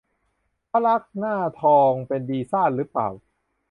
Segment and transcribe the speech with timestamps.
[0.69, 3.09] พระลักษมณ์หน้าทอง เป็นดีซ่านหรือเปล่า